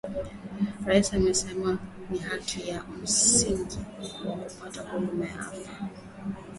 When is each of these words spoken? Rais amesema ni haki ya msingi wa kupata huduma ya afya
Rais 0.85 1.13
amesema 1.13 1.77
ni 2.09 2.19
haki 2.19 2.69
ya 2.69 2.83
msingi 3.03 3.79
wa 4.29 4.35
kupata 4.35 4.81
huduma 4.81 5.25
ya 5.25 5.39
afya 5.39 5.71